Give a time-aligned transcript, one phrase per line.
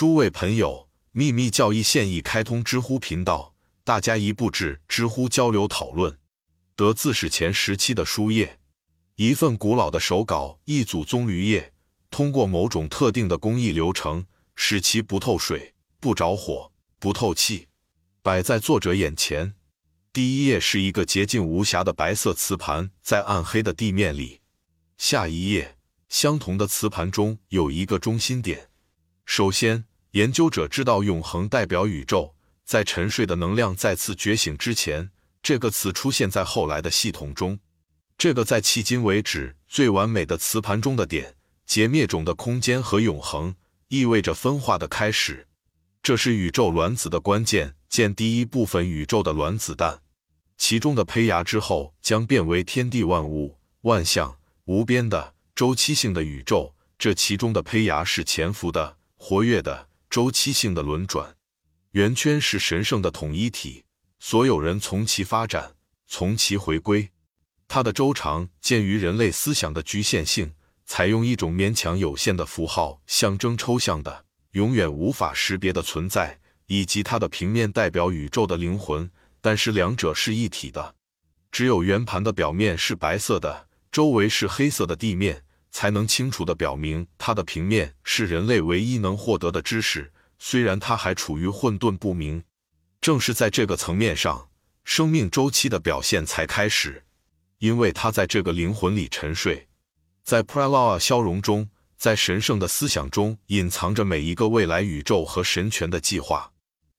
[0.00, 3.54] 诸位朋友，秘密教义现已开通知乎频道，
[3.84, 6.18] 大家一步至知乎交流讨论。
[6.74, 8.60] 得自史前时期的书页，
[9.16, 11.74] 一份古老的手稿，一组棕榈叶，
[12.10, 14.24] 通过某种特定的工艺流程，
[14.54, 17.68] 使其不透水、不着火、不透气，
[18.22, 19.54] 摆在作者眼前。
[20.14, 24.40] 第一页是一个洁净无瑕的白色瓷盘，在暗黑的地面里。
[24.96, 25.76] 下一页，
[26.08, 28.70] 相同的瓷盘中有一个中心点。
[29.26, 35.10] 首先，研究者知道永恒代表宇宙，在沉睡的能量再次觉醒之前，
[35.42, 37.58] 这个词出现在后来的系统中。
[38.18, 43.54] 这个在迄今为止最完美的磁盘中的点，劫灭种的空间和永恒，
[43.88, 45.46] 意味着分化的开始。
[46.02, 47.74] 这是宇宙卵子的关键。
[47.88, 50.00] 见第一部分宇宙的卵子弹，
[50.56, 56.72] 其中的胚芽之后将变为天地万物、万象、无边的周期性的宇宙。
[56.96, 58.98] 这其中的胚芽是潜伏的。
[59.16, 61.36] 活跃的周期性的轮转，
[61.92, 63.84] 圆圈是神圣的统一体，
[64.18, 65.76] 所有人从其发展，
[66.08, 67.08] 从其回归。
[67.68, 70.52] 它的周长鉴于人类思想的局限性，
[70.84, 79.08] 采用一种勉强有限的符号，象征抽象的、永远无法识别的存在，以及它的平面代表宇宙的灵魂。
[79.40, 80.96] 但是两者是一体的，
[81.52, 85.44] 只有圆盘的表面是白色的，周围是黑色的地面。
[85.70, 92.42] 才能清楚地表明，它的平面是人类唯一能获得的知识，虽然它还处于混沌不明。
[93.00, 94.48] 正是在这个层面上，
[94.84, 97.04] 生命周期的表现才开始，
[97.58, 99.68] 因为它在这个灵魂里沉睡，
[100.22, 106.52] 在 Praloa 消融中，在神圣的思想中隐藏着每一个未来宇宙和神权的计划。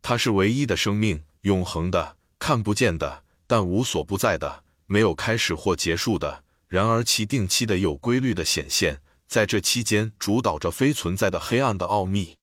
[0.00, 6.44] 它是唯一的生命，永恒的、看不见的，但无所不在的，没有开始或结束的。
[6.72, 12.38] 然而，其定期的、有规律的显现，在这期间主导着非存在的黑暗的奥秘。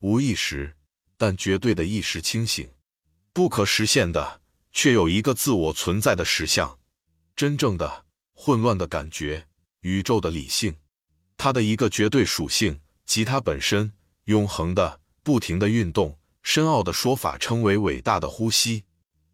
[0.00, 0.76] 无意识，
[1.16, 2.66] 但绝对的意识清醒；
[3.32, 6.78] 不可实现的，却有一个自我存在的实相。
[7.34, 8.04] 真正的
[8.34, 9.46] 混乱的感觉，
[9.80, 10.76] 宇宙的理性，
[11.38, 16.18] 它的一个绝对属性即它本身，永恒的、不停的运动。
[16.42, 18.84] 深奥的说法称为伟大的呼吸。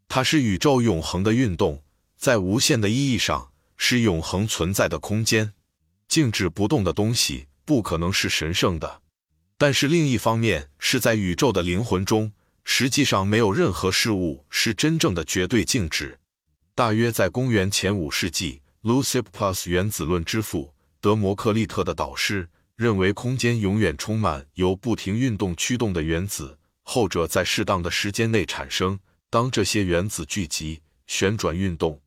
[0.06, 1.82] 它是宇宙永恒的运动，
[2.16, 3.50] 在无限的意义上。
[3.76, 5.52] 是永恒存在的空间，
[6.08, 9.02] 静止不动的东西不可能是神圣的。
[9.58, 12.32] 但是另一方面，是在宇宙的灵魂中，
[12.64, 16.18] 实际上没有任何事物是真正的绝对静止。
[16.74, 28.98] 大约在公元前五世纪，Leucippus 原子论之父德摩克利特的导师认为，空间永远充满由不停运动驱动的原子，后者在适当的时间内产生。
[29.30, 32.00] 当这些原子聚集、旋转、运动。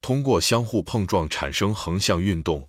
[0.00, 2.68] 通过相互碰撞产生横向运动。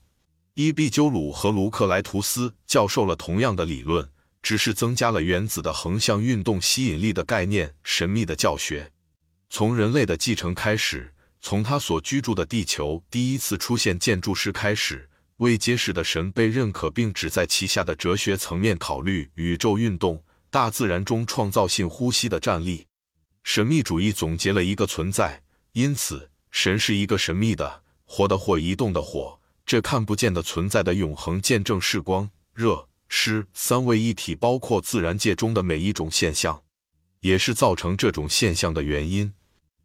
[0.56, 4.10] 伊壁鸠鲁和卢克莱图斯教授了同样的理论，
[4.42, 7.74] 只是增加了原子的横向运动吸引力的概念。
[7.84, 8.92] 神秘的教学
[9.50, 22.88] 从人类的继承开始，从他所居住的地球第一次出现建筑师开始，未揭示的神被认可，并只在其下的哲学层面考虑宇宙运动、大自然中创造性呼吸的站立。
[23.44, 26.31] 神秘主义总结了一个存在，因此。
[26.52, 36.62] 神是一个神秘的、活的或移动的火，这看不见的存在的永恒见证是光、热、湿三位一体，包括自然界中的每一种现象，
[37.22, 39.34] 也是造成这种现象的原因。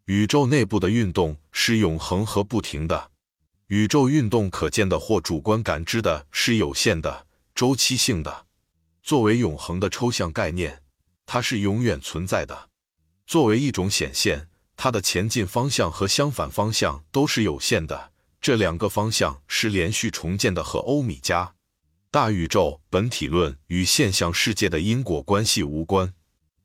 [0.06, 3.10] 宇宙内部的运动是永恒和不停的。
[3.69, 8.47] 宇宙运动可见的或主观感知的是有限的、周期性的。
[9.03, 10.82] 作为永恒的抽象概念，
[11.25, 12.71] 它是永远存在的。
[13.26, 14.49] 作为一种显现。
[14.76, 20.62] 它的前进方向和相反方向都是有限的，这两个方向是连续重建的。
[20.62, 21.54] 和欧米伽
[22.10, 26.12] 大宇宙本体论与现象世界的因果关系无关，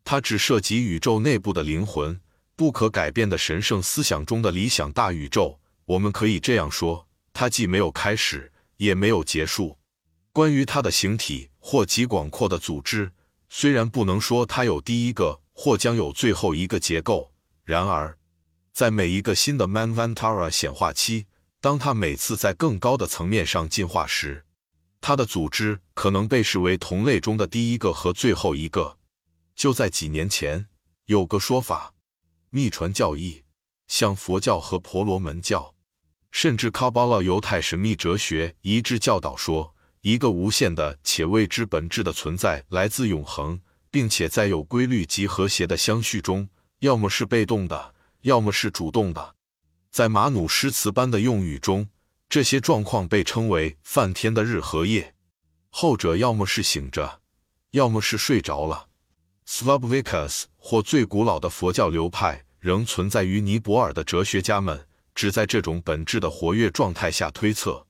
[0.03, 2.19] 它只涉及宇宙内部的灵魂，
[2.55, 5.59] 不可改变的神圣思想中的理想大宇宙。
[5.85, 9.77] 我们可以这样说：它既没有开始，也没有结束。
[10.33, 13.11] 关于它的形体或极广阔的组织，
[13.49, 17.31] 虽然不能说它有第一个或将有最后一个结构。
[17.63, 18.17] 然而，
[18.73, 21.27] 在每一个新的 Manvantara 显化期，
[21.59, 24.45] 当它每次在更高的层面上进化时，
[24.99, 28.97] 它的组织可能被视为同类中的第一个和最后一个。
[29.55, 30.67] 就在几年前，
[31.05, 31.93] 有个说法：
[32.49, 33.43] 秘传教义，
[33.87, 35.75] 像佛教和婆罗门教，
[36.31, 43.61] 甚至卡巴拉犹太神秘哲学一致教导说，一个无限的且未知本质的存在来自永恒，
[43.91, 46.49] 并且在有规律及和谐的相续中。
[46.81, 49.35] 要么是被动的，要么是主动的。
[49.91, 51.87] 在马努诗词般的用语中，
[52.27, 55.13] 这些状况被称为梵天的日和夜。
[55.69, 57.21] 后者要么是醒着，
[57.71, 58.87] 要么是睡着了。
[59.45, 67.85] s l a b v i k a s 或最古老的佛教流派仍存在于尼泊尔的哲学家们只在这种本质的活跃状态下推测，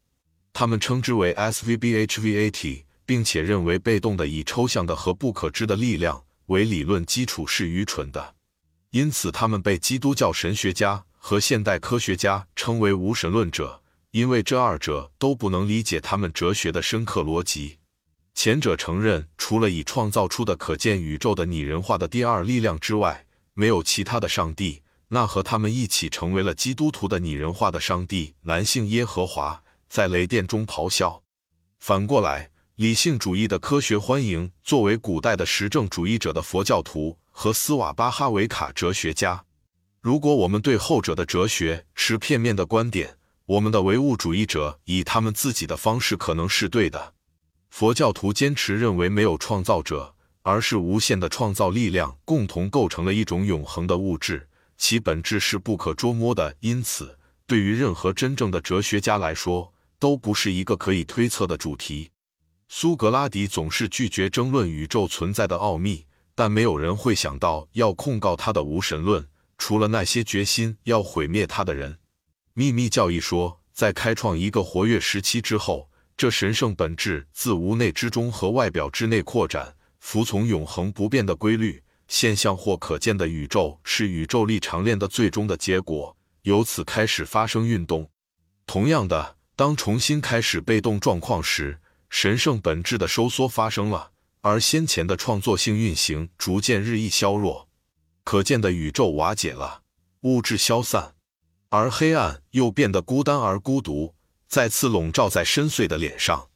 [0.52, 8.36] 他们称之为 Svbhvat，并且认为被动的以抽象的和不可知的力量为理论基础是愚蠢的，
[8.92, 17.78] 因此他们被基督教神学家和现代科学家称为无神论者，因为这二者都不能理解他们哲学的深刻逻辑。
[18.34, 24.82] 前者承认，除了已创造出的可见宇宙的拟人化的第二力量之外，没有其他的上帝。
[25.08, 31.22] 那和他们一起成为了基督徒的拟人化的上帝，男性耶和华，在雷电中咆哮。
[31.80, 39.46] 反过来，理性主义的科学欢迎作为古代的实证主义者的佛教徒和斯瓦巴哈维卡哲学家。
[40.00, 43.18] 如果我们对后者的哲学持片面的观点，
[43.48, 47.16] 我们的唯物主义者以他们自己的方式可能是对的。
[47.72, 54.48] 佛教徒坚持认为没有创造者，而是无限的创造力量共同构成了一种永恒的物质，
[54.78, 56.56] 其本质是不可捉摸的。
[56.60, 57.18] 因此，
[57.48, 62.12] 对于任何真正的哲学家来说，都不是一个可以推测的主题。
[62.68, 66.06] 苏格拉底总是拒绝争论宇宙存在的奥秘，
[66.36, 71.98] 但没有人会想到要控告他的无神论，除了那些决心要毁灭他的人。
[72.54, 75.90] 秘密教义说，在开创一个活跃时期之后。
[76.18, 81.82] 这神圣本质自无内之中和外表之内扩展，服从永恒不变的规律。
[82.08, 88.08] 现象或可见的宇宙是宇宙力长链的最终的结果，由此开始发生运动。
[88.68, 91.80] 同样的，当重新开始被动状况时，
[92.12, 97.70] 神圣本质的收缩发生了，而先前的创作性运行逐渐日益削弱。
[98.24, 99.82] 可见的宇宙瓦解了，
[100.22, 101.16] 物质消散，
[101.70, 104.14] 而黑暗又变得孤单而孤独。
[104.48, 106.50] 再次笼罩在深邃的脸上。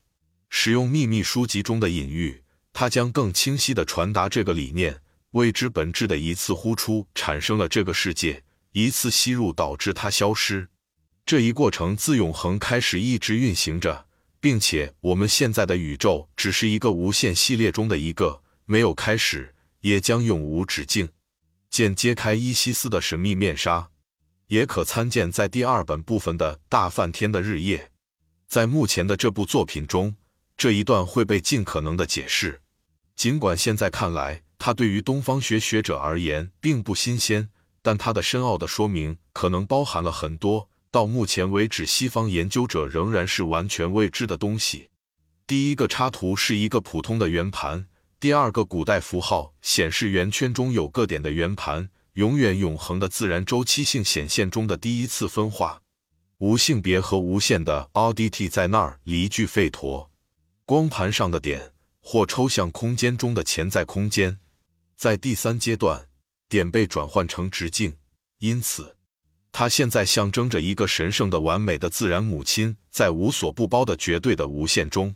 [0.49, 2.43] 使用秘密书籍中的隐喻，
[2.73, 8.43] 它将更清晰地传达这个理念：未知本质的一次呼出产生了这个世界，
[8.73, 10.67] 一次吸入导致它消失。
[11.25, 14.04] 这一过程自永恒开始一直运行着，
[14.45, 21.09] 并且我们现在的宇宙只是一个无限系列中的一个，没有开始，也将永无止境。
[21.71, 23.89] 见揭开伊西斯的神秘面纱。
[24.45, 27.89] 也可参见在第二本部分的大梵天的日夜。
[28.47, 30.15] 在目前的这部作品中，
[30.55, 32.61] 这一段会被尽可能的解释。
[33.15, 37.49] 尽管现在看来，它对于东方学学者而言并不新鲜，
[37.81, 44.87] 但它的深奥的说明可能包含了很多到目前为止西方研究者仍然是完全未知的东西。
[45.45, 47.85] 第一个插图是一个普通的圆盘，
[48.17, 51.89] 第二个古代符号显示圆圈中有个点的圆盘。
[52.13, 55.81] 永远永恒的自然周期性显现中的第一次分化，
[56.37, 60.09] 无性别和无限的 RDT 在那儿离聚费陀，
[60.65, 64.39] 光盘上的点或抽象空间中的潜在空间，
[64.95, 66.07] 在第三阶段，
[66.47, 67.97] 点被转换成直径，
[68.39, 68.94] 因此，
[69.57, 75.15] 它现在象征着一个神圣的完美的自然母亲在无所不包的绝对的无限中。